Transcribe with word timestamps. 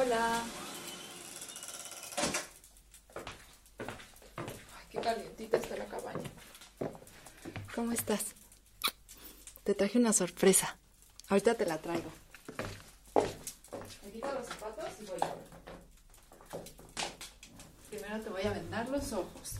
Hola. 0.00 0.42
Ay, 4.78 4.86
qué 4.88 4.98
calientita 4.98 5.58
está 5.58 5.76
la 5.76 5.84
cabaña. 5.84 6.30
¿Cómo 7.74 7.92
estás? 7.92 8.34
Te 9.62 9.74
traje 9.74 9.98
una 9.98 10.14
sorpresa. 10.14 10.78
Ahorita 11.28 11.54
te 11.54 11.66
la 11.66 11.76
traigo. 11.82 12.10
Me 14.02 14.10
quito 14.10 14.32
los 14.32 14.46
zapatos 14.46 14.88
y 15.02 15.04
voy. 15.04 15.20
Primero 17.90 18.20
te 18.22 18.30
voy 18.30 18.42
a 18.42 18.52
vendar 18.54 18.88
los 18.88 19.12
ojos. 19.12 19.56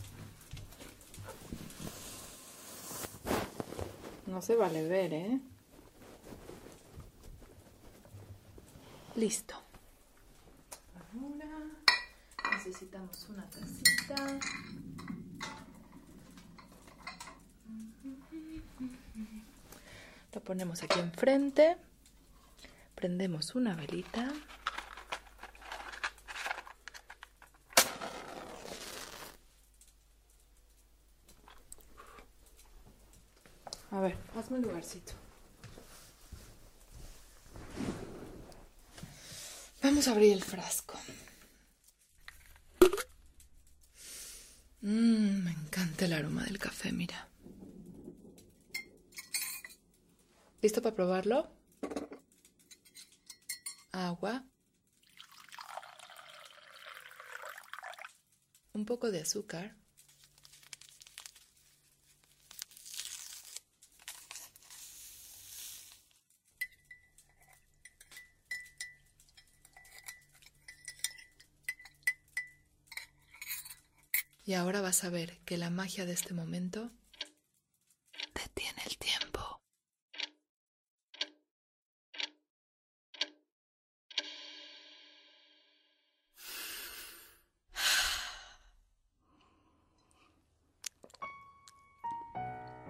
No 4.25 4.41
se 4.41 4.55
vale 4.55 4.87
ver, 4.87 5.13
¿eh? 5.13 5.39
Listo. 9.15 9.70
Necesitamos 12.63 13.27
una 13.29 13.43
tacita. 13.49 14.39
La 20.31 20.39
ponemos 20.41 20.81
aquí 20.83 20.99
enfrente. 20.99 21.75
Prendemos 22.95 23.55
una 23.55 23.75
velita. 23.75 24.31
A 33.91 33.99
ver, 33.99 34.17
hazme 34.37 34.57
un 34.57 34.63
lugarcito. 34.63 35.20
Vamos 39.91 40.07
a 40.07 40.11
abrir 40.11 40.31
el 40.31 40.41
frasco. 40.41 40.97
Mmm, 44.79 45.43
me 45.43 45.51
encanta 45.51 46.05
el 46.05 46.13
aroma 46.13 46.45
del 46.45 46.59
café, 46.59 46.93
mira. 46.93 47.27
¿Listo 50.61 50.81
para 50.81 50.95
probarlo? 50.95 51.51
Agua. 53.91 54.45
Un 58.71 58.85
poco 58.85 59.11
de 59.11 59.19
azúcar. 59.19 59.75
Y 74.43 74.53
ahora 74.53 74.81
vas 74.81 75.03
a 75.03 75.09
ver 75.09 75.39
que 75.45 75.57
la 75.57 75.69
magia 75.69 76.05
de 76.05 76.13
este 76.13 76.33
momento 76.33 76.91
detiene 78.33 78.81
el 78.85 78.97
tiempo. 78.97 79.61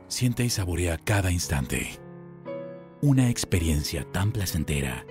Siente 0.07 0.44
y 0.44 0.50
saborea 0.50 0.97
cada 0.97 1.31
instante. 1.31 2.00
Una 3.01 3.29
experiencia 3.29 4.06
tan 4.12 4.31
placentera 4.31 5.06